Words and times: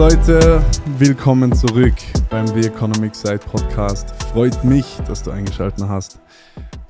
Leute, 0.00 0.64
willkommen 0.96 1.54
zurück 1.54 1.92
beim 2.30 2.46
The 2.46 2.60
Economic 2.60 3.14
Side 3.14 3.40
Podcast. 3.40 4.08
Freut 4.32 4.64
mich, 4.64 4.96
dass 5.06 5.22
du 5.22 5.30
eingeschaltet 5.30 5.86
hast. 5.86 6.20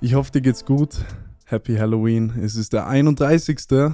Ich 0.00 0.14
hoffe, 0.14 0.30
dir 0.30 0.40
geht's 0.40 0.64
gut. 0.64 0.94
Happy 1.44 1.74
Halloween. 1.74 2.32
Es 2.40 2.54
ist 2.54 2.72
der 2.72 2.86
31. 2.86 3.66
der 3.66 3.92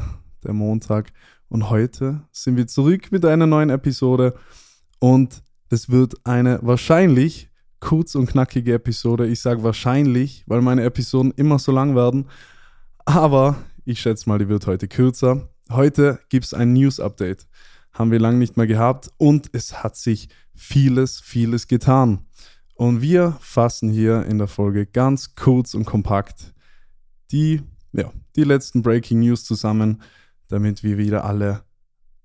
Montag 0.48 1.14
und 1.48 1.71
heute 1.71 2.25
sind 2.30 2.58
wir 2.58 2.66
zurück 2.66 3.11
mit 3.11 3.25
einer 3.25 3.46
neuen 3.46 3.71
Episode 3.71 4.34
und 4.98 5.43
es 5.71 5.89
wird 5.89 6.17
eine 6.25 6.58
wahrscheinlich 6.61 7.48
kurz 7.80 8.17
und 8.17 8.26
knackige 8.26 8.75
Episode. 8.75 9.26
Ich 9.29 9.40
sage 9.40 9.62
wahrscheinlich, 9.62 10.44
weil 10.46 10.61
meine 10.61 10.82
Episoden 10.82 11.32
immer 11.36 11.58
so 11.58 11.72
lang 11.72 11.96
werden, 11.96 12.26
aber 13.07 13.57
ich 13.86 13.98
schätze 13.98 14.29
mal, 14.29 14.39
die 14.39 14.50
wird 14.50 14.67
heute 14.67 14.89
kürzer. 14.89 15.48
Heute 15.71 16.21
gibt 16.29 16.44
es 16.44 16.53
ein 16.53 16.75
News-Update 16.75 17.46
haben 17.99 18.11
wir 18.11 18.21
lange 18.21 18.39
nicht 18.39 18.57
mehr 18.57 18.67
gehabt 18.67 19.11
und 19.17 19.49
es 19.53 19.82
hat 19.82 19.96
sich 19.96 20.29
vieles, 20.55 21.21
vieles 21.21 21.67
getan. 21.67 22.27
Und 22.75 23.00
wir 23.00 23.36
fassen 23.41 23.91
hier 23.91 24.25
in 24.27 24.39
der 24.39 24.49
Folge 24.49 24.86
ganz 24.86 25.35
kurz 25.35 25.75
und 25.75 25.86
kompakt 25.86 26.55
die, 27.32 27.63
ja, 27.93 28.13
die 28.36 28.45
letzten 28.45 28.82
Breaking 28.82 29.21
News 29.21 29.45
zusammen, 29.45 30.03
damit 30.49 30.82
wir 30.82 30.99
wieder 30.99 31.25
alle 31.25 31.64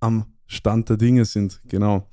am 0.01 0.25
Stand 0.47 0.89
der 0.89 0.97
Dinge 0.97 1.23
sind. 1.23 1.61
Genau. 1.69 2.09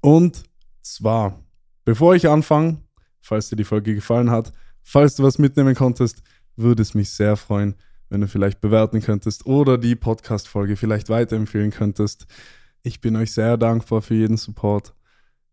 Und 0.00 0.44
zwar, 0.82 1.42
bevor 1.84 2.14
ich 2.14 2.28
anfange, 2.28 2.78
falls 3.20 3.48
dir 3.48 3.56
die 3.56 3.64
Folge 3.64 3.94
gefallen 3.94 4.30
hat, 4.30 4.52
falls 4.82 5.16
du 5.16 5.24
was 5.24 5.38
mitnehmen 5.38 5.74
konntest, 5.74 6.22
würde 6.54 6.82
es 6.82 6.94
mich 6.94 7.10
sehr 7.10 7.36
freuen, 7.36 7.74
wenn 8.08 8.20
du 8.20 8.28
vielleicht 8.28 8.60
bewerten 8.60 9.00
könntest 9.00 9.46
oder 9.46 9.78
die 9.78 9.96
Podcast-Folge 9.96 10.76
vielleicht 10.76 11.08
weiterempfehlen 11.08 11.70
könntest. 11.70 12.26
Ich 12.82 13.00
bin 13.00 13.16
euch 13.16 13.32
sehr 13.32 13.56
dankbar 13.56 14.02
für 14.02 14.14
jeden 14.14 14.36
Support. 14.36 14.94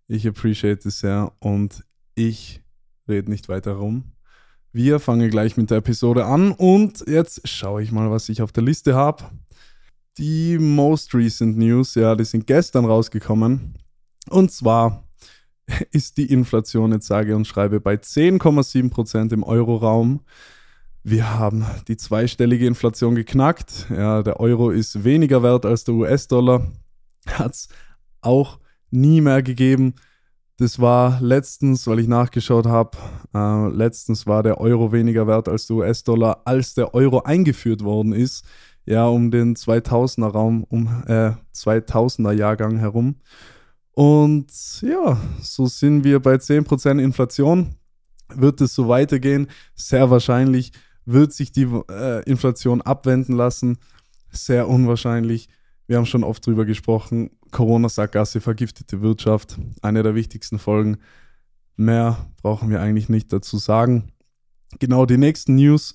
Ich 0.08 0.28
appreciate 0.28 0.88
es 0.88 1.00
sehr 1.00 1.32
und 1.40 1.84
ich 2.14 2.62
rede 3.08 3.30
nicht 3.30 3.50
weiter 3.50 3.74
rum. 3.74 4.12
Wir 4.72 5.00
fangen 5.00 5.30
gleich 5.30 5.58
mit 5.58 5.72
der 5.72 5.78
Episode 5.78 6.26
an 6.26 6.52
und 6.52 7.04
jetzt 7.08 7.48
schaue 7.48 7.82
ich 7.82 7.92
mal, 7.92 8.12
was 8.12 8.30
ich 8.30 8.42
auf 8.42 8.52
der 8.52 8.64
Liste 8.64 8.94
habe. 8.94 9.24
Die 10.18 10.58
most 10.60 11.14
recent 11.16 11.58
News, 11.58 11.96
ja, 11.96 12.16
die 12.16 12.26
sind 12.26 12.46
gestern 12.46 12.86
rausgekommen. 12.86 13.76
Und 14.30 14.52
zwar 14.52 15.04
ist 15.92 16.18
die 16.18 16.32
Inflation 16.32 16.92
jetzt 16.92 17.08
sage 17.08 17.36
und 17.36 17.48
schreibe 17.48 17.80
bei 17.80 17.96
10,7% 17.96 19.34
im 19.34 19.44
Euroraum. 19.44 20.22
Wir 21.04 21.38
haben 21.40 21.66
die 21.88 21.98
zweistellige 21.98 22.68
Inflation 22.68 23.16
geknackt. 23.16 23.88
Ja, 23.90 24.24
der 24.24 24.40
Euro 24.40 24.70
ist 24.70 25.04
weniger 25.04 25.42
wert 25.44 25.66
als 25.66 25.84
der 25.84 25.96
US-Dollar 25.96 26.72
hat 27.28 27.54
es 27.54 27.70
auch 28.22 28.60
nie 28.92 29.22
mehr 29.22 29.44
gegeben. 29.44 29.96
Das 30.58 30.80
war 30.80 31.20
letztens, 31.22 31.86
weil 31.86 32.00
ich 32.00 32.08
nachgeschaut 32.08 32.66
habe, 32.66 32.98
äh, 33.34 33.68
letztens 33.70 34.26
war 34.26 34.42
der 34.42 34.60
Euro 34.60 34.94
weniger 34.94 35.28
wert 35.28 35.50
als 35.50 35.68
der 35.68 35.78
US-Dollar, 35.78 36.44
als 36.46 36.74
der 36.74 36.94
Euro 36.94 37.22
eingeführt 37.24 37.84
worden 37.84 38.14
ist. 38.14 38.46
Ja, 38.86 39.08
um 39.08 39.32
den 39.32 39.56
2000er 39.56 40.28
Raum, 40.28 40.64
um 40.64 41.04
äh, 41.08 41.32
2000er 41.54 42.32
Jahrgang 42.32 42.78
herum. 42.78 43.16
Und 43.92 44.52
ja, 44.82 45.18
so 45.42 45.66
sind 45.66 46.04
wir 46.04 46.22
bei 46.22 46.36
10% 46.36 47.02
Inflation. 47.02 47.76
Wird 48.34 48.62
es 48.62 48.76
so 48.76 48.88
weitergehen? 48.88 49.48
Sehr 49.74 50.10
wahrscheinlich 50.10 50.72
wird 51.06 51.34
sich 51.34 51.52
die 51.52 51.68
äh, 51.90 52.24
Inflation 52.30 52.82
abwenden 52.82 53.36
lassen. 53.36 53.78
Sehr 54.32 54.68
unwahrscheinlich 54.68 55.50
wir 55.88 55.98
haben 55.98 56.06
schon 56.06 56.24
oft 56.24 56.46
drüber 56.46 56.66
gesprochen. 56.66 57.32
Corona-Sackgasse, 57.52 58.42
vergiftete 58.42 59.02
Wirtschaft, 59.02 59.58
eine 59.82 60.04
der 60.04 60.16
wichtigsten 60.16 60.60
Folgen. 60.60 60.98
Mehr 61.76 62.18
brauchen 62.42 62.70
wir 62.70 62.82
eigentlich 62.82 63.10
nicht 63.10 63.32
dazu 63.32 63.58
sagen. 63.58 64.12
Genau 64.80 65.06
die 65.06 65.18
nächsten 65.18 65.56
News. 65.56 65.94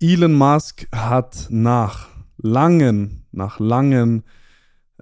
Elon 0.00 0.34
Musk 0.34 0.86
hat 0.92 1.46
nach 1.50 2.08
langen, 2.38 3.26
nach 3.32 3.60
langen, 3.60 4.24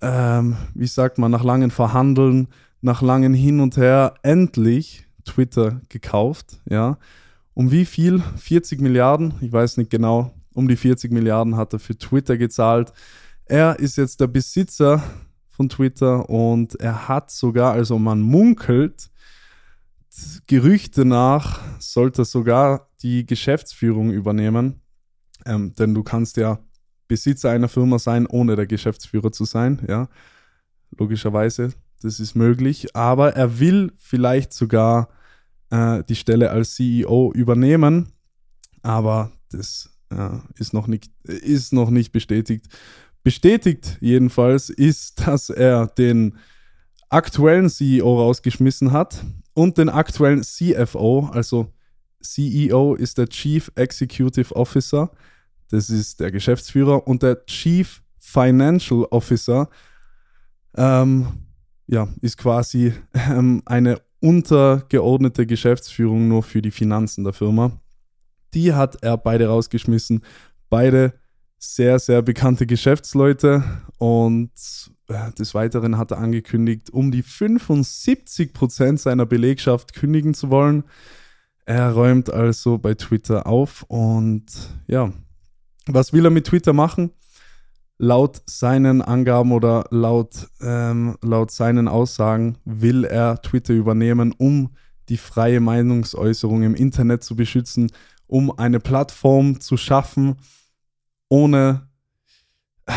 ähm, 0.03 0.56
wie 0.75 0.87
sagt 0.87 1.19
man, 1.19 1.31
nach 1.31 1.45
langen 1.45 1.71
Verhandeln, 1.71 2.49
nach 2.81 3.03
langen 3.03 3.34
Hin 3.34 3.60
und 3.60 3.77
Her 3.77 4.15
endlich 4.22 5.06
Twitter 5.25 5.81
gekauft. 5.89 6.60
Ja, 6.69 6.99
um 7.55 7.71
wie 7.71 7.84
viel? 7.84 8.21
40 8.37 8.81
Milliarden? 8.81 9.34
Ich 9.41 9.53
weiß 9.53 9.77
nicht 9.78 9.91
genau. 9.91 10.33
Um 10.53 10.69
die 10.69 10.77
40 10.77 11.12
Milliarden 11.12 11.56
hat 11.56 11.72
er 11.72 11.78
für 11.78 11.97
Twitter 11.97 12.37
gezahlt. 12.37 12.93
Er 13.48 13.78
ist 13.78 13.97
jetzt 13.97 14.20
der 14.20 14.26
Besitzer 14.26 15.03
von 15.48 15.70
Twitter 15.70 16.28
und 16.28 16.78
er 16.81 17.09
hat 17.09 17.31
sogar, 17.31 17.72
also 17.72 17.98
man 17.98 18.20
munkelt, 18.20 19.10
Gerüchte 20.47 21.04
nach, 21.04 21.62
sollte 21.78 22.25
sogar 22.25 22.91
die 23.03 23.25
Geschäftsführung 23.25 24.10
übernehmen. 24.10 24.82
Ähm, 25.47 25.72
denn 25.75 25.94
du 25.94 26.03
kannst 26.03 26.36
ja 26.36 26.59
Besitzer 27.06 27.50
einer 27.50 27.69
Firma 27.69 27.98
sein, 27.98 28.26
ohne 28.26 28.54
der 28.54 28.66
Geschäftsführer 28.66 29.32
zu 29.32 29.44
sein, 29.44 29.84
ja. 29.88 30.09
Logischerweise, 30.98 31.72
das 32.03 32.20
ist 32.20 32.34
möglich. 32.34 32.94
Aber 32.94 33.34
er 33.34 33.60
will 33.60 33.92
vielleicht 33.98 34.53
sogar 34.53 35.09
äh, 35.70 36.03
die 36.04 36.16
Stelle 36.16 36.50
als 36.50 36.75
CEO 36.75 37.32
übernehmen. 37.34 38.12
Aber 38.82 39.32
das 39.50 39.91
äh, 40.10 40.38
ist, 40.56 40.72
noch 40.75 40.86
nicht, 40.86 41.10
ist 41.25 41.72
noch 41.72 41.91
nicht 41.91 42.12
bestätigt. 42.12 42.66
Bestätigt 43.22 43.98
jedenfalls 44.00 44.70
ist, 44.70 45.26
dass 45.26 45.50
er 45.50 45.86
den 45.86 46.38
aktuellen 47.08 47.68
CEO 47.68 48.20
rausgeschmissen 48.20 48.92
hat 48.92 49.24
und 49.54 49.78
den 49.78 49.88
aktuellen 49.88 50.42
CFO, 50.42 51.30
also 51.32 51.72
CEO 52.20 52.94
ist 52.94 53.18
der 53.18 53.28
Chief 53.28 53.70
Executive 53.74 54.54
Officer, 54.54 55.10
das 55.70 55.90
ist 55.90 56.20
der 56.20 56.30
Geschäftsführer, 56.30 57.06
und 57.06 57.22
der 57.22 57.44
Chief 57.46 58.02
Financial 58.18 59.04
Officer 59.10 59.68
ähm, 60.76 61.26
ja, 61.86 62.08
ist 62.20 62.36
quasi 62.36 62.92
ähm, 63.14 63.62
eine 63.64 64.00
untergeordnete 64.20 65.46
Geschäftsführung 65.46 66.28
nur 66.28 66.42
für 66.42 66.60
die 66.60 66.70
Finanzen 66.70 67.24
der 67.24 67.32
Firma. 67.32 67.72
Die 68.54 68.74
hat 68.74 69.02
er 69.02 69.16
beide 69.16 69.46
rausgeschmissen. 69.48 70.22
Beide 70.68 71.14
sehr, 71.58 71.98
sehr 71.98 72.22
bekannte 72.22 72.66
Geschäftsleute 72.66 73.64
und 73.98 74.50
äh, 75.08 75.32
des 75.32 75.54
Weiteren 75.54 75.98
hat 75.98 76.12
er 76.12 76.19
angekündigt, 76.19 76.91
um 76.91 77.10
die 77.10 77.22
75 77.22 78.52
Prozent 78.52 79.00
seiner 79.00 79.26
Belegschaft 79.26 79.94
kündigen 79.94 80.34
zu 80.34 80.50
wollen. 80.50 80.84
Er 81.66 81.92
räumt 81.92 82.32
also 82.32 82.78
bei 82.78 82.94
Twitter 82.94 83.47
auf 83.47 83.84
und 83.88 84.47
ja, 84.86 85.12
was 85.86 86.12
will 86.12 86.24
er 86.24 86.30
mit 86.30 86.47
Twitter 86.47 86.72
machen? 86.72 87.10
Laut 87.98 88.41
seinen 88.47 89.02
Angaben 89.02 89.50
oder 89.50 89.86
laut, 89.91 90.48
ähm, 90.60 91.16
laut 91.20 91.50
seinen 91.50 91.88
Aussagen 91.88 92.58
will 92.64 93.04
er 93.04 93.42
Twitter 93.42 93.74
übernehmen, 93.74 94.32
um 94.38 94.70
die 95.08 95.16
freie 95.16 95.60
Meinungsäußerung 95.60 96.62
im 96.62 96.74
Internet 96.74 97.24
zu 97.24 97.34
beschützen, 97.34 97.91
um 98.28 98.56
eine 98.56 98.78
Plattform 98.78 99.60
zu 99.60 99.76
schaffen, 99.76 100.36
ohne, 101.28 101.89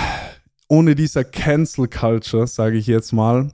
ohne 0.67 0.95
dieser 0.95 1.23
Cancel 1.23 1.87
Culture, 1.87 2.47
sage 2.47 2.77
ich 2.77 2.87
jetzt 2.87 3.11
mal. 3.11 3.51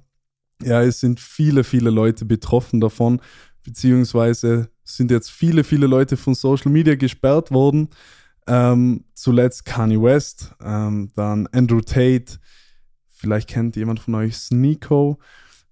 Ja, 0.63 0.81
es 0.81 0.99
sind 0.99 1.19
viele, 1.19 1.63
viele 1.63 1.89
Leute 1.89 2.25
betroffen 2.25 2.79
davon, 2.79 3.21
beziehungsweise 3.63 4.69
sind 4.83 5.11
jetzt 5.11 5.29
viele, 5.29 5.63
viele 5.63 5.87
Leute 5.87 6.17
von 6.17 6.33
Social 6.33 6.71
Media 6.71 6.95
gesperrt 6.95 7.51
worden. 7.51 7.89
Ähm, 8.47 9.03
zuletzt 9.13 9.65
Kanye 9.65 10.01
West, 10.01 10.53
ähm, 10.63 11.11
dann 11.15 11.47
Andrew 11.47 11.81
Tate, 11.81 12.39
vielleicht 13.09 13.49
kennt 13.49 13.75
jemand 13.75 13.99
von 13.99 14.15
euch 14.15 14.37
Sneeko. 14.37 15.19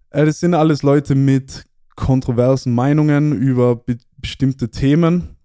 Äh, 0.09 0.25
das 0.25 0.41
sind 0.41 0.53
alles 0.53 0.83
Leute 0.83 1.15
mit 1.15 1.65
kontroversen 1.95 2.73
Meinungen 2.73 3.31
über 3.31 3.77
be 3.77 3.97
bestimmte 4.17 4.69
Themen. 4.69 5.37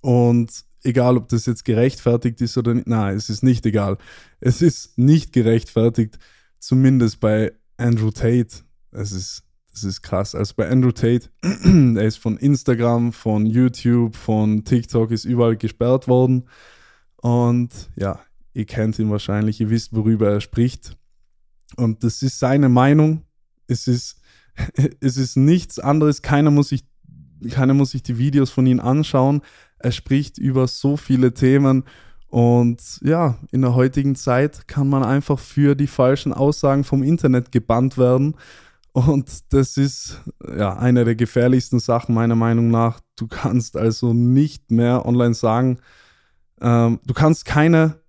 Und 0.00 0.64
egal 0.82 1.16
ob 1.16 1.28
das 1.28 1.46
jetzt 1.46 1.64
gerechtfertigt 1.64 2.40
ist 2.40 2.56
oder 2.56 2.74
nicht. 2.74 2.86
Nein, 2.86 3.16
es 3.16 3.30
ist 3.30 3.42
nicht 3.42 3.66
egal. 3.66 3.98
Es 4.40 4.62
ist 4.62 4.98
nicht 4.98 5.32
gerechtfertigt, 5.32 6.18
zumindest 6.58 7.20
bei 7.20 7.52
Andrew 7.76 8.10
Tate. 8.10 8.64
Es 8.90 9.12
ist, 9.12 9.44
das 9.72 9.84
ist 9.84 10.02
krass. 10.02 10.34
Also 10.34 10.54
bei 10.56 10.68
Andrew 10.68 10.92
Tate, 10.92 11.28
er 11.42 12.04
ist 12.04 12.18
von 12.18 12.36
Instagram, 12.36 13.12
von 13.12 13.46
YouTube, 13.46 14.16
von 14.16 14.64
TikTok, 14.64 15.10
ist 15.10 15.24
überall 15.24 15.56
gesperrt 15.56 16.08
worden. 16.08 16.48
Und 17.16 17.90
ja, 17.96 18.20
ihr 18.54 18.66
kennt 18.66 18.98
ihn 18.98 19.10
wahrscheinlich, 19.10 19.60
ihr 19.60 19.70
wisst, 19.70 19.94
worüber 19.94 20.30
er 20.30 20.40
spricht. 20.40 20.96
Und 21.76 22.04
das 22.04 22.22
ist 22.22 22.38
seine 22.38 22.68
Meinung. 22.68 23.22
Es 23.66 23.86
ist, 23.86 24.20
es 25.00 25.16
ist 25.16 25.36
nichts 25.36 25.78
anderes. 25.78 26.22
Keiner 26.22 26.50
muss 26.50 26.70
sich, 26.70 26.84
keiner 27.50 27.74
muss 27.74 27.90
sich 27.90 28.02
die 28.02 28.18
Videos 28.18 28.50
von 28.50 28.66
ihm 28.66 28.80
anschauen. 28.80 29.42
Er 29.78 29.92
spricht 29.92 30.38
über 30.38 30.66
so 30.66 30.96
viele 30.96 31.34
Themen 31.34 31.84
Und 32.28 33.00
ja, 33.02 33.38
in 33.52 33.62
der 33.62 33.74
heutigen 33.74 34.14
Zeit 34.14 34.68
kann 34.68 34.88
man 34.88 35.02
einfach 35.02 35.38
für 35.38 35.74
die 35.74 35.86
falschen 35.86 36.32
Aussagen 36.34 36.84
vom 36.84 37.02
Internet 37.02 37.52
gebannt 37.52 37.96
werden. 37.96 38.36
Und 38.92 39.52
das 39.52 39.76
ist 39.76 40.20
ja 40.56 40.76
eine 40.76 41.04
der 41.04 41.14
gefährlichsten 41.14 41.80
Sachen 41.80 42.14
meiner 42.14 42.34
Meinung 42.34 42.70
nach. 42.70 43.00
Du 43.16 43.28
kannst 43.28 43.76
also 43.76 44.12
nicht 44.12 44.70
mehr 44.70 45.06
online 45.06 45.34
sagen, 45.34 45.78
ähm, 46.60 47.00
du 47.06 47.14
kannst 47.14 47.44
keine, 47.44 48.00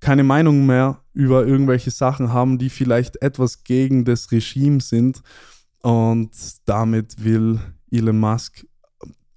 keine 0.00 0.24
Meinung 0.24 0.66
mehr 0.66 1.00
über 1.14 1.46
irgendwelche 1.46 1.90
Sachen 1.90 2.32
haben, 2.32 2.58
die 2.58 2.68
vielleicht 2.68 3.22
etwas 3.22 3.64
gegen 3.64 4.04
das 4.04 4.30
Regime 4.30 4.80
sind. 4.80 5.22
Und 5.80 6.30
damit 6.66 7.24
will 7.24 7.60
Elon 7.90 8.18
Musk 8.18 8.66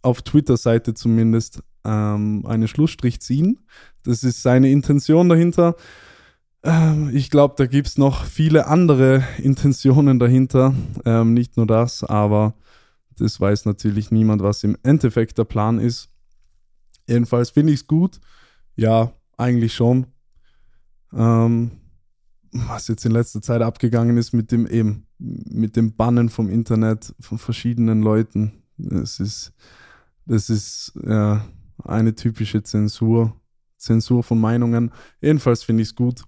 auf 0.01 0.21
Twitter-Seite 0.21 0.93
zumindest 0.93 1.61
ähm, 1.87 2.45
einen 2.45 2.67
Schlussstrich 2.67 3.21
ziehen. 3.21 3.59
Das 4.03 4.23
ist 4.23 4.43
seine 4.43 4.69
Intention 4.69 5.29
dahinter. 5.29 5.75
Ähm, 6.63 7.09
ich 7.13 7.29
glaube, 7.29 7.55
da 7.57 7.65
gibt 7.65 7.87
es 7.87 7.97
noch 7.97 8.25
viele 8.25 8.67
andere 8.67 9.23
Intentionen 9.37 10.19
dahinter. 10.19 10.73
Ähm, 11.05 11.33
nicht 11.33 11.57
nur 11.57 11.65
das, 11.65 12.03
aber 12.03 12.53
das 13.17 13.39
weiß 13.39 13.65
natürlich 13.65 14.11
niemand, 14.11 14.43
was 14.43 14.63
im 14.63 14.77
Endeffekt 14.83 15.37
der 15.37 15.45
Plan 15.45 15.79
ist. 15.79 16.09
Jedenfalls 17.07 17.51
finde 17.51 17.73
ich 17.73 17.81
es 17.81 17.87
gut. 17.87 18.19
Ja, 18.75 19.13
eigentlich 19.37 19.73
schon. 19.73 20.07
Ähm, 21.13 21.71
was 22.51 22.87
jetzt 22.87 23.05
in 23.05 23.11
letzter 23.11 23.41
Zeit 23.41 23.61
abgegangen 23.61 24.17
ist 24.17 24.33
mit 24.33 24.51
dem 24.51 24.67
eben, 24.67 25.07
mit 25.19 25.75
dem 25.75 25.95
Bannen 25.95 26.29
vom 26.29 26.49
Internet 26.49 27.13
von 27.19 27.37
verschiedenen 27.37 28.01
Leuten. 28.01 28.63
Das 28.77 29.19
ist, 29.19 29.53
das 30.25 30.49
ist 30.49 30.93
ja, 31.05 31.45
eine 31.83 32.15
typische 32.15 32.63
Zensur, 32.63 33.35
Zensur 33.77 34.23
von 34.23 34.39
Meinungen. 34.39 34.91
Jedenfalls 35.21 35.63
finde 35.63 35.83
ich 35.83 35.89
es 35.89 35.95
gut, 35.95 36.23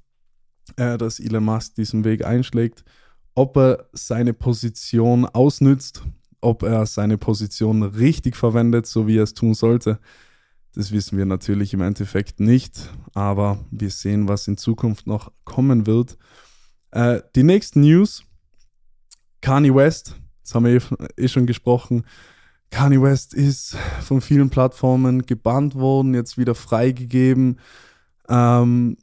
äh, 0.78 0.98
dass 0.98 1.20
Elon 1.20 1.44
Musk 1.44 1.76
diesen 1.76 2.04
Weg 2.04 2.26
einschlägt. 2.26 2.84
Ob 3.36 3.58
er 3.58 3.90
seine 3.94 4.34
Position 4.34 5.26
ausnützt, 5.26 6.04
ob 6.42 6.64
er 6.64 6.86
seine 6.86 7.18
Position 7.18 7.84
richtig 7.84 8.36
verwendet, 8.36 8.86
so 8.86 9.08
wie 9.08 9.18
er 9.18 9.24
es 9.24 9.34
tun 9.34 9.54
sollte, 9.54 10.00
das 10.76 10.92
wissen 10.92 11.18
wir 11.18 11.26
natürlich 11.26 11.74
im 11.74 11.82
Endeffekt 11.82 12.40
nicht, 12.40 12.90
aber 13.14 13.66
wir 13.72 13.90
sehen, 13.90 14.28
was 14.28 14.48
in 14.48 14.58
Zukunft 14.58 15.08
noch 15.08 15.32
kommen 15.44 15.88
wird. 15.88 16.18
Äh, 16.92 17.22
die 17.36 17.44
nächsten 17.44 17.82
News, 17.82 18.24
Kanye 19.42 19.74
West, 19.74 20.16
das 20.44 20.54
haben 20.54 20.66
wir 20.66 20.76
eh, 20.76 21.08
eh 21.18 21.28
schon 21.28 21.48
gesprochen, 21.48 22.06
Kanye 22.72 23.02
West 23.02 23.34
ist 23.34 23.76
von 24.02 24.22
vielen 24.22 24.50
Plattformen 24.50 25.26
gebannt 25.26 25.76
worden, 25.76 26.14
jetzt 26.14 26.38
wieder 26.38 26.56
freigegeben. 26.56 27.60
Ähm, 28.28 28.98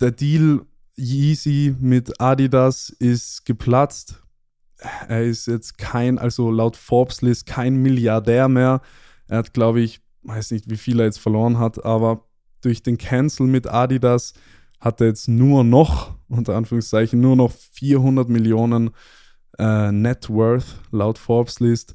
der 0.00 0.12
Deal 0.12 0.62
Yeezy 0.96 1.74
mit 1.78 2.20
Adidas 2.20 2.90
ist 2.90 3.44
geplatzt. 3.44 4.22
Er 5.08 5.22
ist 5.24 5.46
jetzt 5.46 5.78
kein, 5.78 6.18
also 6.18 6.50
laut 6.50 6.76
Forbes 6.76 7.22
List, 7.22 7.46
kein 7.46 7.76
Milliardär 7.76 8.48
mehr. 8.48 8.80
Er 9.28 9.38
hat, 9.38 9.54
glaube 9.54 9.80
ich, 9.80 10.00
weiß 10.22 10.50
nicht, 10.50 10.70
wie 10.70 10.76
viel 10.76 10.98
er 11.00 11.06
jetzt 11.06 11.20
verloren 11.20 11.58
hat, 11.58 11.84
aber 11.84 12.26
durch 12.60 12.82
den 12.82 12.98
Cancel 12.98 13.46
mit 13.46 13.66
Adidas 13.66 14.34
hat 14.80 15.00
er 15.00 15.08
jetzt 15.08 15.28
nur 15.28 15.64
noch, 15.64 16.14
unter 16.28 16.56
Anführungszeichen, 16.56 17.20
nur 17.20 17.36
noch 17.36 17.52
400 17.52 18.28
Millionen 18.28 18.90
äh, 19.58 19.92
Net 19.92 20.28
Worth 20.28 20.80
laut 20.90 21.18
Forbes 21.18 21.60
List. 21.60 21.94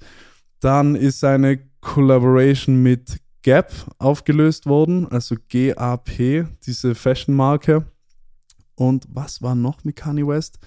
Dann 0.59 0.95
ist 0.95 1.24
eine 1.24 1.59
Collaboration 1.81 2.81
mit 2.81 3.19
Gap 3.44 3.71
aufgelöst 3.98 4.65
worden, 4.65 5.07
also 5.07 5.36
GAP, 5.50 6.45
diese 6.65 6.95
Fashion-Marke. 6.95 7.86
Und 8.75 9.06
was 9.09 9.42
war 9.42 9.56
noch 9.56 9.83
mit 9.83 9.95
Kanye 9.95 10.27
West? 10.27 10.59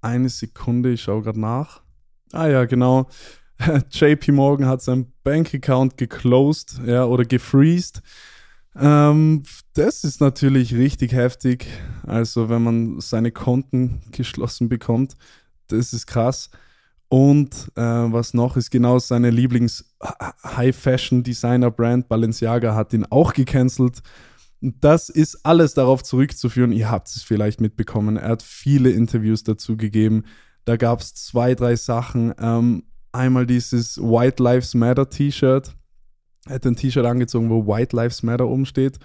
Eine 0.00 0.28
Sekunde, 0.28 0.92
ich 0.92 1.02
schaue 1.02 1.22
gerade 1.22 1.40
nach. 1.40 1.82
Ah 2.32 2.46
ja, 2.46 2.64
genau. 2.64 3.08
JP 3.90 4.32
Morgan 4.32 4.66
hat 4.66 4.82
seinen 4.82 5.12
Bankaccount 5.24 5.96
geclosed, 5.96 6.80
ja, 6.86 7.04
oder 7.04 7.24
gefreezed. 7.24 8.02
Ähm, 8.76 9.42
das 9.74 10.04
ist 10.04 10.20
natürlich 10.20 10.74
richtig 10.74 11.12
heftig. 11.12 11.66
Also, 12.06 12.48
wenn 12.48 12.62
man 12.62 13.00
seine 13.00 13.32
Konten 13.32 14.00
geschlossen 14.12 14.68
bekommt, 14.68 15.14
das 15.68 15.92
ist 15.92 16.06
krass. 16.06 16.50
Und 17.08 17.72
äh, 17.74 17.80
was 17.80 18.34
noch 18.34 18.58
ist, 18.58 18.70
genau 18.70 18.98
seine 18.98 19.30
Lieblings-High-Fashion-Designer-Brand 19.30 22.08
Balenciaga 22.08 22.74
hat 22.74 22.92
ihn 22.92 23.06
auch 23.08 23.32
gecancelt. 23.32 24.02
Das 24.60 25.08
ist 25.08 25.46
alles 25.46 25.74
darauf 25.74 26.02
zurückzuführen. 26.02 26.72
Ihr 26.72 26.90
habt 26.90 27.06
es 27.08 27.22
vielleicht 27.22 27.60
mitbekommen. 27.60 28.16
Er 28.16 28.30
hat 28.30 28.42
viele 28.42 28.90
Interviews 28.90 29.44
dazu 29.44 29.76
gegeben. 29.76 30.24
Da 30.64 30.76
gab 30.76 31.00
es 31.00 31.14
zwei, 31.14 31.54
drei 31.54 31.76
Sachen. 31.76 32.34
Ähm, 32.38 32.82
einmal 33.12 33.46
dieses 33.46 33.98
White 33.98 34.42
Lives 34.42 34.74
Matter 34.74 35.08
T-Shirt. 35.08 35.74
Er 36.46 36.56
hat 36.56 36.66
ein 36.66 36.76
T-Shirt 36.76 37.06
angezogen, 37.06 37.48
wo 37.48 37.66
White 37.66 37.96
Lives 37.96 38.22
Matter 38.22 38.48
umsteht. 38.48 38.98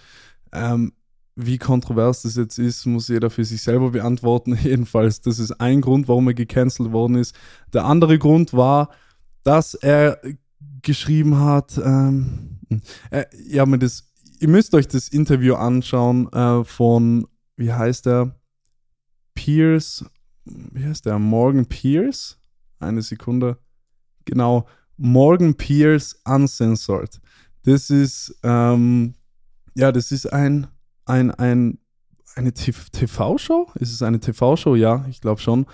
Ähm, 0.52 0.92
wie 1.35 1.57
kontrovers 1.57 2.21
das 2.21 2.35
jetzt 2.35 2.59
ist, 2.59 2.85
muss 2.85 3.07
jeder 3.07 3.30
für 3.30 3.45
sich 3.45 3.62
selber 3.62 3.91
beantworten. 3.91 4.56
Jedenfalls, 4.62 5.21
das 5.21 5.39
ist 5.39 5.51
ein 5.59 5.81
Grund, 5.81 6.07
warum 6.07 6.27
er 6.27 6.33
gecancelt 6.33 6.91
worden 6.91 7.15
ist. 7.15 7.35
Der 7.74 7.85
andere 7.85 8.19
Grund 8.19 8.53
war, 8.53 8.89
dass 9.44 9.74
er 9.74 10.19
geschrieben 10.81 11.39
hat, 11.39 11.80
ähm, 11.83 12.59
äh, 13.09 13.25
ja, 13.47 13.65
mir 13.65 13.80
das, 13.80 14.12
ihr 14.39 14.47
müsst 14.47 14.74
euch 14.75 14.88
das 14.88 15.07
Interview 15.07 15.56
anschauen 15.56 16.31
äh, 16.31 16.63
von, 16.63 17.27
wie 17.56 17.71
heißt 17.71 18.06
der? 18.06 18.35
Pierce, 19.33 20.06
wie 20.45 20.85
heißt 20.85 21.06
der? 21.06 21.18
Morgan 21.19 21.65
Pierce? 21.65 22.38
Eine 22.80 23.01
Sekunde. 23.01 23.57
Genau, 24.25 24.68
Morgan 24.97 25.56
Pierce 25.56 26.15
Uncensored. 26.25 27.19
Das 27.63 27.89
ist, 27.89 28.38
ähm, 28.44 29.15
ja, 29.74 29.91
das 29.91 30.12
ist 30.12 30.31
ein 30.31 30.68
ein, 31.06 31.32
ein, 31.32 31.80
eine 32.36 32.54
TV-Show? 32.54 33.72
Ist 33.76 33.92
es 33.92 34.02
eine 34.02 34.20
TV-Show? 34.20 34.76
Ja, 34.76 35.06
ich 35.10 35.22
glaube 35.22 35.42
schon. 35.42 35.66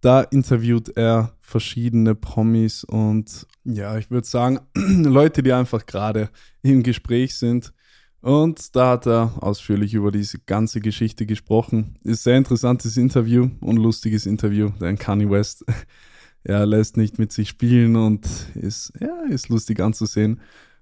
Da 0.00 0.20
interviewt 0.20 0.96
er 0.96 1.32
verschiedene 1.40 2.14
Promis 2.14 2.84
und 2.84 3.46
ja, 3.64 3.96
ich 3.98 4.10
würde 4.10 4.26
sagen, 4.26 4.60
Leute, 4.74 5.42
die 5.42 5.52
einfach 5.52 5.86
gerade 5.86 6.30
im 6.62 6.82
Gespräch 6.82 7.36
sind. 7.36 7.72
Und 8.20 8.74
da 8.74 8.90
hat 8.90 9.06
er 9.06 9.40
ausführlich 9.40 9.94
über 9.94 10.10
diese 10.10 10.38
ganze 10.40 10.80
Geschichte 10.80 11.26
gesprochen. 11.26 11.96
Ist 12.02 12.24
sehr 12.24 12.36
interessantes 12.36 12.96
Interview 12.96 13.50
und 13.60 13.76
lustiges 13.76 14.26
Interview, 14.26 14.70
denn 14.80 14.98
Kanye 14.98 15.30
West 15.30 15.64
ja, 16.44 16.64
lässt 16.64 16.96
nicht 16.96 17.18
mit 17.18 17.32
sich 17.32 17.48
spielen 17.48 17.96
und 17.96 18.26
ist, 18.54 18.92
ja, 19.00 19.22
ist 19.28 19.48
lustig 19.48 19.80
anzusehen. 19.80 20.40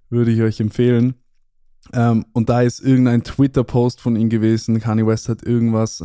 Würde 0.09 0.31
ich 0.31 0.41
euch 0.43 0.61
empfehlen. 0.61 1.15
Ähm, 1.93 2.27
und 2.33 2.49
da 2.49 2.63
ist 2.63 2.81
irgendein 2.81 3.23
Twitter-Post 3.23 4.01
von 4.01 4.17
ihm 4.17 4.29
gewesen. 4.29 4.81
Kanye 4.81 5.07
West 5.07 5.29
hat 5.29 5.43
irgendwas, 5.43 6.05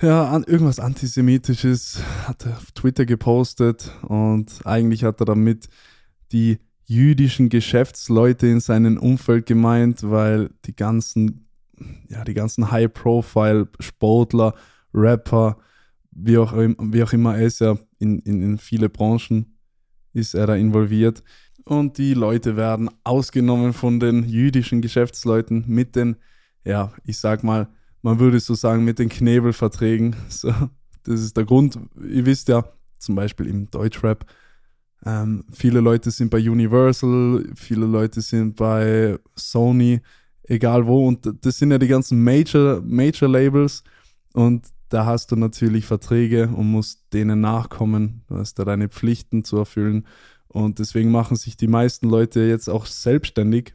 ja, 0.00 0.30
an, 0.30 0.44
irgendwas 0.44 0.80
Antisemitisches 0.80 2.00
hat 2.26 2.46
er 2.46 2.56
auf 2.56 2.72
Twitter 2.72 3.06
gepostet 3.06 3.92
und 4.02 4.60
eigentlich 4.64 5.04
hat 5.04 5.20
er 5.20 5.26
damit 5.26 5.68
die 6.32 6.58
jüdischen 6.84 7.48
Geschäftsleute 7.48 8.46
in 8.46 8.60
seinem 8.60 8.98
Umfeld 8.98 9.46
gemeint, 9.46 10.02
weil 10.02 10.50
die 10.64 10.74
ganzen, 10.74 11.48
ja, 12.08 12.24
die 12.24 12.34
ganzen 12.34 12.70
High-Profile-Sportler, 12.70 14.54
Rapper, 14.92 15.58
wie 16.10 16.38
auch, 16.38 16.52
wie 16.52 17.02
auch 17.02 17.12
immer, 17.12 17.36
er 17.36 17.46
ist 17.46 17.60
ja 17.60 17.78
in, 18.00 18.18
in, 18.20 18.42
in 18.42 18.58
viele 18.58 18.88
Branchen, 18.88 19.56
ist 20.12 20.34
er 20.34 20.48
da 20.48 20.56
involviert 20.56 21.22
und 21.70 21.98
die 21.98 22.14
Leute 22.14 22.56
werden 22.56 22.90
ausgenommen 23.04 23.72
von 23.72 24.00
den 24.00 24.28
jüdischen 24.28 24.80
Geschäftsleuten 24.80 25.64
mit 25.68 25.94
den, 25.94 26.16
ja, 26.64 26.92
ich 27.04 27.18
sag 27.18 27.44
mal, 27.44 27.68
man 28.02 28.18
würde 28.18 28.40
so 28.40 28.54
sagen, 28.54 28.84
mit 28.84 28.98
den 28.98 29.08
Knebelverträgen. 29.08 30.16
So, 30.28 30.52
das 31.04 31.20
ist 31.20 31.36
der 31.36 31.44
Grund. 31.44 31.78
Ihr 32.02 32.26
wisst 32.26 32.48
ja, 32.48 32.64
zum 32.98 33.14
Beispiel 33.14 33.46
im 33.46 33.70
Deutschrap, 33.70 34.26
ähm, 35.06 35.44
viele 35.52 35.78
Leute 35.78 36.10
sind 36.10 36.28
bei 36.30 36.38
Universal, 36.38 37.44
viele 37.54 37.86
Leute 37.86 38.20
sind 38.20 38.56
bei 38.56 39.16
Sony, 39.36 40.00
egal 40.42 40.84
wo. 40.88 41.06
Und 41.06 41.32
das 41.40 41.56
sind 41.56 41.70
ja 41.70 41.78
die 41.78 41.86
ganzen 41.86 42.22
Major, 42.24 42.82
Major 42.84 43.28
Labels. 43.28 43.84
Und 44.32 44.66
da 44.88 45.06
hast 45.06 45.30
du 45.30 45.36
natürlich 45.36 45.86
Verträge 45.86 46.48
und 46.48 46.68
musst 46.68 47.12
denen 47.12 47.40
nachkommen. 47.40 48.22
Du 48.26 48.38
hast 48.38 48.58
da 48.58 48.64
deine 48.64 48.88
Pflichten 48.88 49.44
zu 49.44 49.56
erfüllen. 49.58 50.04
Und 50.52 50.78
deswegen 50.78 51.10
machen 51.10 51.36
sich 51.36 51.56
die 51.56 51.68
meisten 51.68 52.08
Leute 52.08 52.40
jetzt 52.40 52.68
auch 52.68 52.86
selbstständig, 52.86 53.74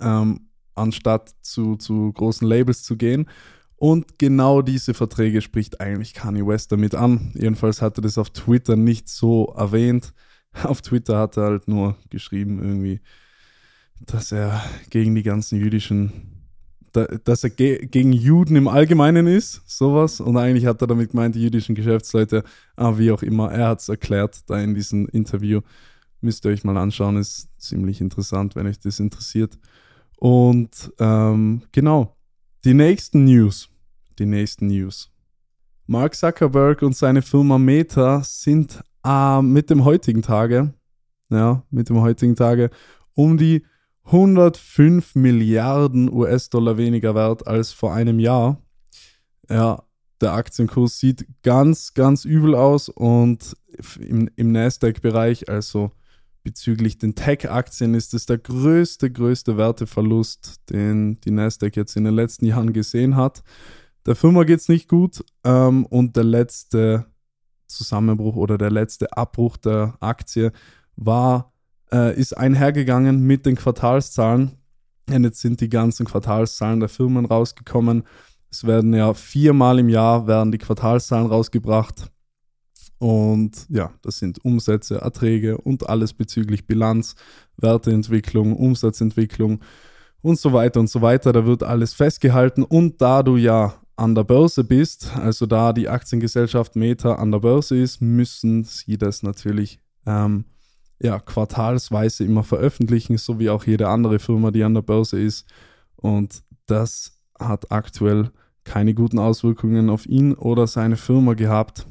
ähm, 0.00 0.50
anstatt 0.74 1.34
zu, 1.40 1.76
zu 1.76 2.12
großen 2.12 2.46
Labels 2.46 2.82
zu 2.82 2.96
gehen. 2.96 3.28
Und 3.76 4.18
genau 4.18 4.62
diese 4.62 4.94
Verträge 4.94 5.40
spricht 5.40 5.80
eigentlich 5.80 6.14
Kanye 6.14 6.46
West 6.46 6.72
damit 6.72 6.94
an. 6.94 7.32
Jedenfalls 7.34 7.82
hat 7.82 7.98
er 7.98 8.02
das 8.02 8.18
auf 8.18 8.30
Twitter 8.30 8.76
nicht 8.76 9.08
so 9.08 9.54
erwähnt. 9.56 10.12
Auf 10.62 10.80
Twitter 10.80 11.18
hat 11.18 11.36
er 11.36 11.44
halt 11.44 11.68
nur 11.68 11.98
geschrieben 12.08 12.62
irgendwie, 12.62 13.00
dass 14.00 14.32
er 14.32 14.64
gegen 14.88 15.14
die 15.14 15.22
ganzen 15.22 15.58
jüdischen 15.58 16.35
da, 16.96 17.04
dass 17.04 17.44
er 17.44 17.50
ge 17.50 17.86
gegen 17.86 18.12
Juden 18.12 18.56
im 18.56 18.68
Allgemeinen 18.68 19.26
ist, 19.26 19.62
sowas. 19.66 20.20
Und 20.20 20.36
eigentlich 20.36 20.66
hat 20.66 20.80
er 20.80 20.86
damit 20.86 21.10
gemeint, 21.10 21.34
die 21.34 21.42
jüdischen 21.42 21.74
Geschäftsleute, 21.74 22.42
ah, 22.76 22.96
wie 22.96 23.10
auch 23.10 23.22
immer. 23.22 23.50
Er 23.52 23.68
hat 23.68 23.80
es 23.80 23.88
erklärt 23.88 24.40
da 24.48 24.58
in 24.58 24.74
diesem 24.74 25.06
Interview. 25.08 25.60
Müsst 26.20 26.44
ihr 26.44 26.50
euch 26.50 26.64
mal 26.64 26.76
anschauen, 26.76 27.16
ist 27.16 27.48
ziemlich 27.58 28.00
interessant, 28.00 28.56
wenn 28.56 28.66
euch 28.66 28.80
das 28.80 28.98
interessiert. 28.98 29.58
Und 30.16 30.92
ähm, 30.98 31.62
genau, 31.72 32.16
die 32.64 32.74
nächsten 32.74 33.24
News. 33.24 33.68
Die 34.18 34.26
nächsten 34.26 34.68
News. 34.68 35.10
Mark 35.86 36.16
Zuckerberg 36.16 36.82
und 36.82 36.96
seine 36.96 37.22
Firma 37.22 37.58
Meta 37.58 38.22
sind 38.24 38.82
äh, 39.04 39.42
mit 39.42 39.70
dem 39.70 39.84
heutigen 39.84 40.22
Tage, 40.22 40.72
ja, 41.28 41.62
mit 41.70 41.90
dem 41.90 42.00
heutigen 42.00 42.34
Tage 42.34 42.70
um 43.14 43.36
die 43.36 43.62
105 44.06 45.16
Milliarden 45.16 46.12
US-Dollar 46.12 46.76
weniger 46.76 47.14
wert 47.14 47.46
als 47.46 47.72
vor 47.72 47.92
einem 47.92 48.20
Jahr. 48.20 48.62
Ja, 49.48 49.82
der 50.20 50.32
Aktienkurs 50.32 50.98
sieht 50.98 51.26
ganz, 51.42 51.94
ganz 51.94 52.24
übel 52.24 52.54
aus 52.54 52.88
und 52.88 53.56
im, 53.98 54.30
im 54.36 54.52
Nasdaq-Bereich, 54.52 55.48
also 55.48 55.90
bezüglich 56.42 56.98
den 56.98 57.16
Tech-Aktien, 57.16 57.94
ist 57.94 58.14
es 58.14 58.26
der 58.26 58.38
größte, 58.38 59.10
größte 59.10 59.56
Werteverlust, 59.56 60.70
den 60.70 61.20
die 61.22 61.32
Nasdaq 61.32 61.76
jetzt 61.76 61.96
in 61.96 62.04
den 62.04 62.14
letzten 62.14 62.46
Jahren 62.46 62.72
gesehen 62.72 63.16
hat. 63.16 63.42
Der 64.06 64.14
Firma 64.14 64.44
geht 64.44 64.60
es 64.60 64.68
nicht 64.68 64.88
gut 64.88 65.24
ähm, 65.42 65.84
und 65.86 66.14
der 66.14 66.22
letzte 66.22 67.06
Zusammenbruch 67.66 68.36
oder 68.36 68.56
der 68.58 68.70
letzte 68.70 69.16
Abbruch 69.16 69.56
der 69.56 69.96
Aktie 69.98 70.52
war 70.94 71.52
äh, 71.92 72.18
ist 72.18 72.36
einhergegangen 72.36 73.20
mit 73.20 73.46
den 73.46 73.56
Quartalszahlen. 73.56 74.52
Und 75.08 75.24
jetzt 75.24 75.40
sind 75.40 75.60
die 75.60 75.68
ganzen 75.68 76.06
Quartalszahlen 76.06 76.80
der 76.80 76.88
Firmen 76.88 77.26
rausgekommen. 77.26 78.04
Es 78.50 78.66
werden 78.66 78.94
ja 78.94 79.14
viermal 79.14 79.78
im 79.78 79.88
Jahr 79.88 80.26
werden 80.26 80.52
die 80.52 80.58
Quartalszahlen 80.58 81.26
rausgebracht. 81.26 82.10
Und 82.98 83.66
ja, 83.68 83.92
das 84.02 84.18
sind 84.18 84.44
Umsätze, 84.44 85.00
Erträge 85.00 85.58
und 85.58 85.88
alles 85.88 86.14
bezüglich 86.14 86.66
Bilanz, 86.66 87.14
Werteentwicklung, 87.58 88.56
Umsatzentwicklung 88.56 89.60
und 90.22 90.38
so 90.38 90.52
weiter 90.52 90.80
und 90.80 90.88
so 90.88 91.02
weiter. 91.02 91.32
Da 91.32 91.44
wird 91.44 91.62
alles 91.62 91.92
festgehalten. 91.92 92.62
Und 92.62 93.00
da 93.00 93.22
du 93.22 93.36
ja 93.36 93.74
an 93.96 94.14
der 94.14 94.24
Börse 94.24 94.64
bist, 94.64 95.14
also 95.16 95.46
da 95.46 95.72
die 95.72 95.88
Aktiengesellschaft 95.88 96.76
Meta 96.76 97.14
an 97.14 97.32
der 97.32 97.40
Börse 97.40 97.76
ist, 97.76 98.00
müssen 98.00 98.64
sie 98.64 98.98
das 98.98 99.22
natürlich 99.22 99.80
ähm, 100.06 100.44
ja, 100.98 101.18
quartalsweise 101.20 102.24
immer 102.24 102.42
veröffentlichen, 102.42 103.18
so 103.18 103.38
wie 103.38 103.50
auch 103.50 103.64
jede 103.64 103.88
andere 103.88 104.18
Firma, 104.18 104.50
die 104.50 104.64
an 104.64 104.74
der 104.74 104.82
Börse 104.82 105.20
ist. 105.20 105.46
Und 105.96 106.42
das 106.66 107.20
hat 107.38 107.70
aktuell 107.70 108.30
keine 108.64 108.94
guten 108.94 109.18
Auswirkungen 109.18 109.90
auf 109.90 110.06
ihn 110.06 110.34
oder 110.34 110.66
seine 110.66 110.96
Firma 110.96 111.34
gehabt. 111.34 111.86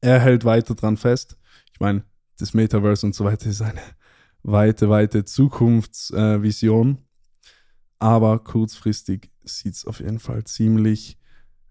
Er 0.00 0.20
hält 0.20 0.44
weiter 0.44 0.74
dran 0.74 0.96
fest. 0.96 1.36
Ich 1.72 1.80
meine, 1.80 2.04
das 2.38 2.54
Metaverse 2.54 3.06
und 3.06 3.14
so 3.14 3.24
weiter 3.24 3.50
ist 3.50 3.62
eine 3.62 3.80
weite, 4.42 4.88
weite 4.88 5.24
Zukunftsvision. 5.24 6.98
Aber 7.98 8.38
kurzfristig 8.38 9.30
sieht 9.44 9.74
es 9.74 9.84
auf 9.84 10.00
jeden 10.00 10.20
Fall 10.20 10.44
ziemlich 10.44 11.18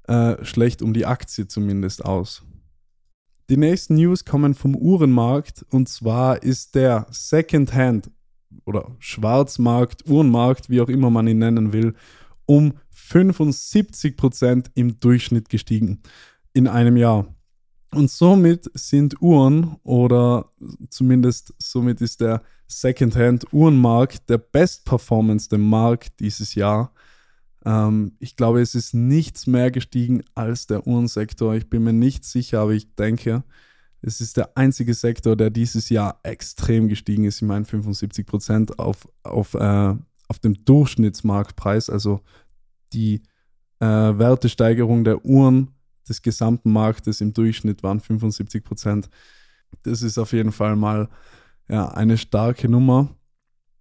äh, 0.04 0.44
schlecht 0.46 0.82
um 0.82 0.94
die 0.94 1.06
Aktie 1.06 1.48
zumindest 1.48 2.06
aus. 2.06 2.44
Die 3.50 3.58
nächsten 3.58 3.96
News 3.96 4.26
kommen 4.26 4.54
vom 4.54 4.76
Uhrenmarkt 4.76 5.66
und 5.72 5.90
zwar 5.90 6.44
ist 6.44 6.76
der 6.76 7.08
Secondhand 7.10 8.12
oder 8.64 8.96
Schwarzmarkt, 9.00 10.08
Uhrenmarkt, 10.08 10.70
wie 10.70 10.82
auch 10.82 10.88
immer 10.88 11.10
man 11.10 11.28
ihn 11.28 11.40
nennen 11.40 11.74
will, 11.74 11.96
um 12.46 12.74
75% 12.94 14.68
im 14.76 15.00
Durchschnitt 15.00 15.50
gestiegen 15.50 16.04
in 16.54 16.68
einem 16.68 16.96
Jahr. 16.96 17.26
Und 17.92 18.12
somit 18.12 18.70
sind 18.76 19.20
Uhren 19.20 19.78
oder 19.82 20.52
zumindest 20.92 21.56
somit 21.58 22.02
ist 22.02 22.22
der 22.22 22.44
Secondhand 22.68 23.52
Uhrenmarkt 23.52 24.30
der 24.30 24.38
bestperformendste 24.38 25.58
Markt 25.58 26.20
dieses 26.20 26.54
Jahr 26.54 26.94
ähm, 27.66 28.14
ich 28.20 28.36
glaube, 28.36 28.62
es 28.62 28.76
ist 28.76 28.94
nichts 28.94 29.48
mehr 29.48 29.72
gestiegen 29.72 30.24
als 30.36 30.68
der 30.68 30.88
Uhrensektor. 30.88 31.56
Ich 31.56 31.70
bin 31.70 31.84
mir 31.84 31.94
nicht 31.94 32.24
sicher, 32.24 32.62
aber 32.62 32.72
ich 32.72 32.96
denke, 32.96 33.44
es 34.02 34.22
ist 34.22 34.38
der 34.38 34.58
einzige 34.58 34.94
Sektor, 34.94 35.36
der 35.36 35.50
dieses 35.50 35.90
Jahr 35.90 36.20
extrem 36.24 36.88
gestiegen 36.88 37.26
ist. 37.26 37.42
Ich 37.42 37.48
meine 37.48 37.66
75 37.66 38.26
Prozent 38.26 38.80
auf, 38.80 39.08
auf, 39.24 39.54
äh, 39.56 39.96
auf 40.28 40.40
dem 40.40 40.64
Durchschnittsmarktpreis, 40.64 41.90
also 41.90 42.22
die 42.94 43.24
äh, 43.80 43.86
Wertesteigerung 43.86 45.04
der 45.04 45.26
Uhren 45.26 45.70
des 46.08 46.22
gesamten 46.22 46.72
Marktes 46.72 47.22
im 47.22 47.34
Durchschnitt 47.34 47.84
waren 47.84 48.00
75 48.00 48.64
Prozent. 48.64 49.10
Das 49.84 50.02
ist 50.02 50.18
auf 50.18 50.32
jeden 50.32 50.52
Fall 50.52 50.76
mal 50.76 51.10
ja, 51.70 51.90
eine 51.90 52.18
starke 52.18 52.70
Nummer. 52.70 53.10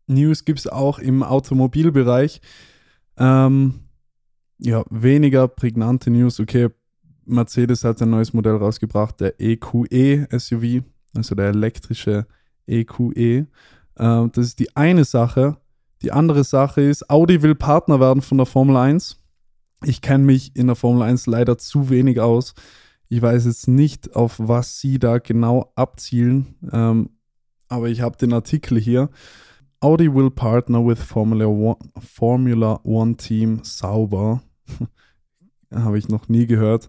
News 0.06 0.44
gibt 0.44 0.58
es 0.58 0.66
auch 0.66 0.98
im 0.98 1.22
Automobilbereich. 1.22 2.40
Ähm, 3.18 3.80
ja, 4.58 4.84
weniger 4.90 5.48
prägnante 5.48 6.10
News. 6.10 6.40
Okay, 6.40 6.68
Mercedes 7.24 7.84
hat 7.84 8.00
ein 8.00 8.10
neues 8.10 8.32
Modell 8.32 8.56
rausgebracht, 8.56 9.20
der 9.20 9.40
EQE 9.40 10.28
SUV, 10.36 10.82
also 11.14 11.34
der 11.34 11.48
elektrische 11.48 12.26
EQE. 12.66 13.46
Ähm, 13.98 14.32
das 14.32 14.46
ist 14.46 14.58
die 14.58 14.74
eine 14.76 15.04
Sache. 15.04 15.56
Die 16.02 16.12
andere 16.12 16.44
Sache 16.44 16.80
ist, 16.80 17.10
Audi 17.10 17.42
will 17.42 17.54
Partner 17.54 18.00
werden 18.00 18.22
von 18.22 18.38
der 18.38 18.46
Formel 18.46 18.76
1. 18.76 19.16
Ich 19.84 20.00
kenne 20.00 20.24
mich 20.24 20.56
in 20.56 20.66
der 20.66 20.76
Formel 20.76 21.02
1 21.02 21.26
leider 21.26 21.58
zu 21.58 21.90
wenig 21.90 22.20
aus. 22.20 22.54
Ich 23.08 23.22
weiß 23.22 23.46
jetzt 23.46 23.68
nicht, 23.68 24.14
auf 24.14 24.36
was 24.38 24.80
sie 24.80 24.98
da 24.98 25.18
genau 25.18 25.72
abzielen, 25.74 26.54
ähm, 26.72 27.10
aber 27.68 27.88
ich 27.88 28.00
habe 28.00 28.16
den 28.16 28.32
Artikel 28.32 28.78
hier. 28.78 29.10
Audi 29.80 30.08
will 30.12 30.30
partner 30.30 30.84
with 30.84 30.98
Formula 30.98 31.46
One, 31.46 31.76
Formula 32.00 32.80
One 32.82 33.16
Team 33.16 33.60
Sauber. 33.62 34.42
Habe 35.72 35.98
ich 35.98 36.08
noch 36.08 36.28
nie 36.28 36.46
gehört. 36.46 36.88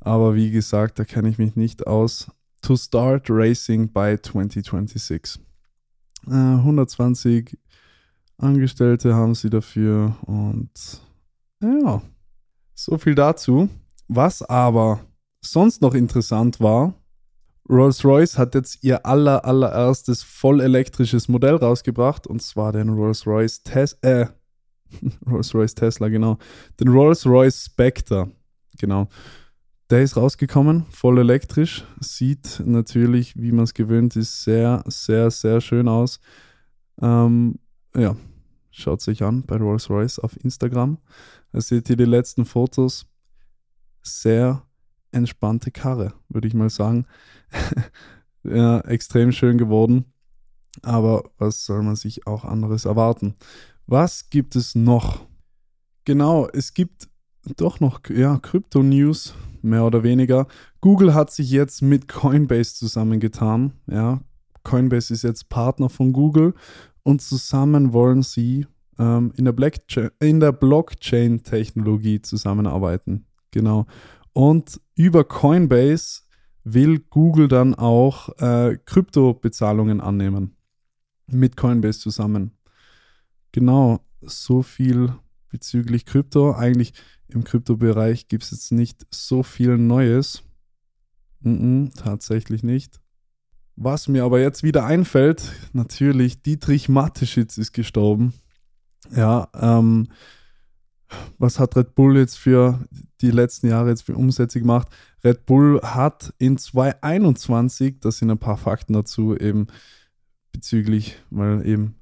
Aber 0.00 0.34
wie 0.34 0.50
gesagt, 0.50 0.98
da 0.98 1.04
kenne 1.04 1.28
ich 1.28 1.38
mich 1.38 1.56
nicht 1.56 1.86
aus. 1.86 2.30
To 2.62 2.76
start 2.76 3.28
racing 3.28 3.92
by 3.92 4.16
2026. 4.20 5.38
Äh, 6.26 6.30
120 6.30 7.58
Angestellte 8.38 9.14
haben 9.14 9.34
sie 9.34 9.50
dafür 9.50 10.16
und 10.22 10.70
ja, 11.62 12.02
so 12.74 12.98
viel 12.98 13.14
dazu. 13.14 13.68
Was 14.08 14.42
aber 14.42 15.00
sonst 15.40 15.82
noch 15.82 15.94
interessant 15.94 16.60
war, 16.60 16.94
Rolls-Royce 17.68 18.36
hat 18.36 18.54
jetzt 18.54 18.84
ihr 18.84 19.06
aller, 19.06 19.44
allererstes 19.44 20.22
voll 20.22 20.60
elektrisches 20.60 21.28
Modell 21.28 21.56
rausgebracht 21.56 22.26
und 22.26 22.42
zwar 22.42 22.72
den 22.72 22.90
Rolls-Royce 22.90 23.62
Tes 23.62 23.94
äh, 24.02 24.26
Rolls-Royce 25.26 25.74
Tesla, 25.74 26.08
genau. 26.08 26.38
Den 26.78 26.88
Rolls-Royce 26.88 27.64
Spectre, 27.64 28.30
genau. 28.78 29.08
Der 29.90 30.02
ist 30.02 30.16
rausgekommen, 30.16 30.86
voll 30.90 31.18
elektrisch. 31.18 31.84
Sieht 32.00 32.62
natürlich, 32.64 33.36
wie 33.36 33.52
man 33.52 33.64
es 33.64 33.74
gewöhnt 33.74 34.16
ist, 34.16 34.42
sehr, 34.42 34.82
sehr, 34.86 35.30
sehr 35.30 35.60
schön 35.60 35.88
aus. 35.88 36.20
Ähm, 37.00 37.58
ja, 37.96 38.16
schaut 38.70 39.00
sich 39.00 39.22
an 39.22 39.42
bei 39.42 39.56
Rolls-Royce 39.56 40.18
auf 40.20 40.42
Instagram. 40.42 40.98
Da 41.52 41.60
seht 41.60 41.88
ihr 41.90 41.96
die 41.96 42.04
letzten 42.04 42.44
Fotos. 42.44 43.06
Sehr 44.02 44.62
entspannte 45.14 45.70
Karre, 45.70 46.14
würde 46.28 46.48
ich 46.48 46.54
mal 46.54 46.70
sagen. 46.70 47.06
ja, 48.44 48.80
extrem 48.80 49.32
schön 49.32 49.58
geworden. 49.58 50.06
Aber 50.82 51.30
was 51.38 51.64
soll 51.64 51.82
man 51.82 51.96
sich 51.96 52.26
auch 52.26 52.44
anderes 52.44 52.84
erwarten? 52.84 53.34
Was 53.86 54.30
gibt 54.30 54.56
es 54.56 54.74
noch? 54.74 55.26
Genau, 56.04 56.48
es 56.48 56.74
gibt 56.74 57.08
doch 57.56 57.80
noch 57.80 58.00
ja, 58.10 58.38
Krypto-News, 58.38 59.34
mehr 59.62 59.84
oder 59.84 60.02
weniger. 60.02 60.46
Google 60.80 61.14
hat 61.14 61.30
sich 61.30 61.50
jetzt 61.50 61.82
mit 61.82 62.08
Coinbase 62.08 62.74
zusammengetan. 62.74 63.74
Ja, 63.86 64.20
Coinbase 64.62 65.14
ist 65.14 65.22
jetzt 65.22 65.48
Partner 65.48 65.88
von 65.88 66.12
Google 66.12 66.54
und 67.02 67.22
zusammen 67.22 67.92
wollen 67.92 68.22
sie 68.22 68.66
ähm, 68.98 69.32
in 69.36 69.44
der 69.44 70.52
Blockchain-Technologie 70.52 72.22
zusammenarbeiten. 72.22 73.26
Genau. 73.50 73.86
Und 74.34 74.80
über 74.96 75.24
Coinbase 75.24 76.22
will 76.64 76.98
Google 76.98 77.48
dann 77.48 77.74
auch 77.74 78.28
äh, 78.40 78.76
Kryptobezahlungen 78.84 80.00
annehmen. 80.00 80.56
Mit 81.26 81.56
Coinbase 81.56 82.00
zusammen. 82.00 82.52
Genau, 83.52 84.00
so 84.20 84.62
viel 84.62 85.14
bezüglich 85.50 86.04
Krypto. 86.04 86.54
Eigentlich 86.54 86.92
im 87.28 87.44
Kryptobereich 87.44 88.28
gibt 88.28 88.42
es 88.42 88.50
jetzt 88.50 88.72
nicht 88.72 89.06
so 89.10 89.42
viel 89.42 89.78
Neues. 89.78 90.42
Mm 91.40 91.52
-mm, 91.86 91.94
tatsächlich 91.96 92.62
nicht. 92.62 93.00
Was 93.76 94.08
mir 94.08 94.24
aber 94.24 94.40
jetzt 94.40 94.62
wieder 94.62 94.84
einfällt, 94.84 95.52
natürlich, 95.72 96.42
Dietrich 96.42 96.88
Mateschitz 96.88 97.56
ist 97.58 97.72
gestorben. 97.72 98.34
Ja, 99.14 99.48
ähm, 99.54 100.08
was 101.38 101.58
hat 101.58 101.76
Red 101.76 101.94
Bull 101.94 102.16
jetzt 102.16 102.38
für 102.38 102.80
die 103.20 103.30
letzten 103.30 103.68
Jahre 103.68 103.90
jetzt 103.90 104.02
für 104.02 104.16
Umsätze 104.16 104.60
gemacht? 104.60 104.88
Red 105.22 105.46
Bull 105.46 105.80
hat 105.82 106.34
in 106.38 106.58
2021, 106.58 108.00
das 108.00 108.18
sind 108.18 108.30
ein 108.30 108.38
paar 108.38 108.56
Fakten 108.56 108.92
dazu, 108.92 109.36
eben 109.36 109.66
bezüglich, 110.52 111.16
weil 111.30 111.66
eben 111.66 111.96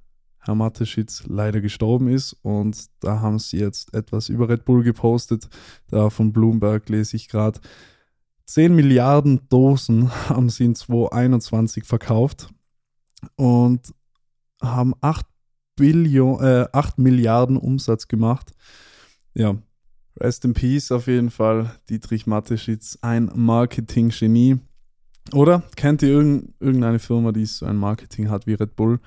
Herr 0.45 0.57
Mateschitz 0.57 1.25
leider 1.29 1.61
gestorben 1.61 2.09
ist 2.09 2.33
und 2.43 2.87
da 3.01 3.21
haben 3.21 3.39
sie 3.39 3.59
jetzt 3.59 3.95
etwas 3.95 4.29
über 4.29 4.49
Red 4.49 4.65
Bull 4.65 4.83
gepostet. 4.83 5.49
Da 5.89 6.11
von 6.11 6.33
Bloomberg 6.33 6.89
lese 6.89 7.17
ich 7.17 7.29
gerade. 7.29 7.61
10 8.47 8.75
Milliarden 8.75 9.49
Dosen 9.49 10.11
haben 10.29 10.51
sie 10.51 10.65
in 10.65 10.75
2021 10.75 11.85
verkauft 11.85 12.49
und 13.37 13.95
haben 14.61 14.95
8, 15.01 15.27
Billion, 15.77 16.43
äh, 16.43 16.67
8 16.73 16.99
Milliarden 16.99 17.57
Umsatz 17.57 18.09
gemacht. 18.09 18.53
Ja, 19.35 19.57
rest 20.19 20.45
in 20.45 20.53
peace 20.53 20.93
auf 20.93 21.07
jeden 21.07 21.31
Fall. 21.31 21.75
Dietrich 21.89 22.27
Mateschitz, 22.27 22.99
ein 23.03 23.31
Marketing-Genie. 23.35 24.59
Oder 25.33 25.63
kennt 25.77 26.03
ihr 26.03 26.11
irgendeine 26.11 26.99
Firma, 26.99 27.33
die 27.33 27.47
so 27.47 27.65
ein 27.67 27.77
Marketing 27.77 28.29
hat 28.29 28.47
wie 28.47 28.55
Red 28.55 28.77
Bull? 28.77 29.01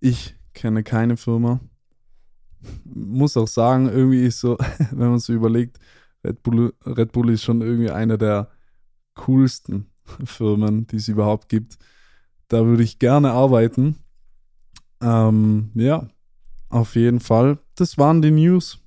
Ich 0.00 0.34
kenne 0.54 0.82
keine 0.82 1.16
Firma. 1.16 1.60
Muss 2.84 3.36
auch 3.36 3.48
sagen, 3.48 3.88
irgendwie 3.88 4.24
ist 4.24 4.40
so, 4.40 4.56
wenn 4.90 5.10
man 5.10 5.18
so 5.18 5.32
überlegt, 5.32 5.78
Red 6.24 6.42
Bull, 6.42 6.72
Red 6.86 7.12
Bull 7.12 7.30
ist 7.30 7.42
schon 7.42 7.60
irgendwie 7.60 7.90
eine 7.90 8.16
der 8.16 8.48
coolsten 9.14 9.90
Firmen, 10.24 10.86
die 10.86 10.96
es 10.96 11.08
überhaupt 11.08 11.48
gibt. 11.48 11.78
Da 12.48 12.64
würde 12.64 12.82
ich 12.82 12.98
gerne 12.98 13.32
arbeiten. 13.32 13.96
Ähm, 15.00 15.70
ja, 15.74 16.08
auf 16.68 16.94
jeden 16.94 17.20
Fall. 17.20 17.58
Das 17.74 17.98
waren 17.98 18.22
die 18.22 18.30
News. 18.30 18.81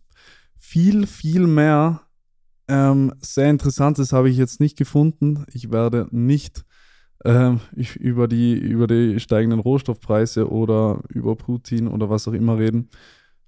Viel, 0.67 1.07
viel 1.07 1.47
mehr 1.47 2.01
ähm, 2.67 3.13
sehr 3.21 3.49
interessantes 3.49 4.11
habe 4.11 4.29
ich 4.29 4.37
jetzt 4.37 4.59
nicht 4.59 4.77
gefunden. 4.77 5.45
Ich 5.53 5.71
werde 5.71 6.07
nicht 6.11 6.65
ähm, 7.23 7.61
über, 7.99 8.27
die, 8.27 8.53
über 8.53 8.87
die 8.87 9.19
steigenden 9.19 9.59
Rohstoffpreise 9.59 10.49
oder 10.49 11.01
über 11.09 11.35
Putin 11.35 11.87
oder 11.87 12.09
was 12.09 12.27
auch 12.27 12.33
immer 12.33 12.57
reden. 12.57 12.89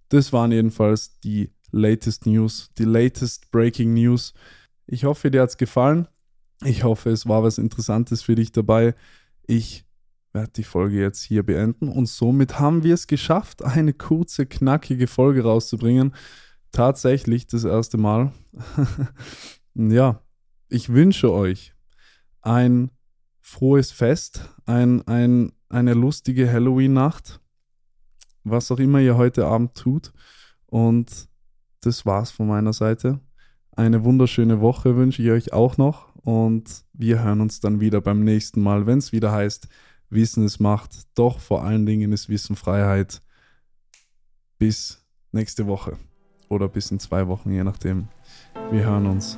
Das 0.09 0.31
waren 0.31 0.51
jedenfalls 0.51 1.19
die 1.19 1.51
latest 1.71 2.25
News, 2.25 2.69
die 2.77 2.86
latest 2.86 3.51
Breaking 3.51 3.93
News. 3.93 4.33
Ich 4.86 5.03
hoffe, 5.03 5.31
dir 5.31 5.41
hat 5.41 5.50
es 5.50 5.57
gefallen. 5.57 6.07
Ich 6.63 6.83
hoffe, 6.83 7.09
es 7.09 7.27
war 7.27 7.43
was 7.43 7.57
Interessantes 7.57 8.21
für 8.21 8.36
dich 8.36 8.51
dabei. 8.51 8.95
Ich 9.47 9.86
werde 10.33 10.51
die 10.55 10.63
Folge 10.63 11.00
jetzt 11.00 11.24
hier 11.24 11.43
beenden 11.43 11.89
und 11.89 12.07
somit 12.07 12.59
haben 12.59 12.83
wir 12.83 12.93
es 12.93 13.07
geschafft, 13.07 13.63
eine 13.63 13.93
kurze, 13.93 14.45
knackige 14.45 15.07
Folge 15.07 15.43
rauszubringen. 15.43 16.13
Tatsächlich 16.71 17.47
das 17.47 17.63
erste 17.63 17.97
Mal. 17.97 18.31
ja, 19.74 20.21
ich 20.69 20.89
wünsche 20.89 21.31
euch 21.31 21.74
ein 22.41 22.91
frohes 23.41 23.91
Fest, 23.91 24.50
ein, 24.65 25.07
ein, 25.07 25.51
eine 25.69 25.93
lustige 25.93 26.51
Halloween-Nacht, 26.51 27.39
was 28.43 28.71
auch 28.71 28.79
immer 28.79 29.00
ihr 29.00 29.17
heute 29.17 29.45
Abend 29.45 29.75
tut. 29.75 30.12
Und 30.65 31.29
das 31.81 32.05
war's 32.05 32.31
von 32.31 32.47
meiner 32.47 32.74
Seite. 32.74 33.19
Eine 33.71 34.03
wunderschöne 34.03 34.59
Woche 34.59 34.95
wünsche 34.95 35.21
ich 35.21 35.31
euch 35.31 35.53
auch 35.53 35.77
noch 35.77 36.15
und 36.15 36.83
wir 36.93 37.24
hören 37.24 37.41
uns 37.41 37.59
dann 37.59 37.79
wieder 37.79 38.01
beim 38.01 38.24
nächsten 38.24 38.62
Mal, 38.62 38.86
wenn 38.86 38.97
es 38.97 39.12
wieder 39.12 39.31
heißt, 39.31 39.67
Wissen 40.09 40.45
ist 40.45 40.59
Macht, 40.59 41.05
doch 41.15 41.39
vor 41.39 41.63
allen 41.63 41.86
Dingen 41.86 42.12
ist 42.12 42.27
Wissen 42.29 42.56
Freiheit. 42.56 43.21
Bis 44.58 45.06
nächste 45.32 45.67
Woche 45.67 45.97
oder 46.49 46.67
bis 46.67 46.91
in 46.91 46.99
zwei 46.99 47.27
Wochen, 47.27 47.51
je 47.51 47.63
nachdem. 47.63 48.07
Wir 48.71 48.86
hören 48.86 49.05
uns. 49.05 49.38